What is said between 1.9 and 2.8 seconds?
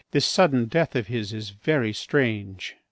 strange.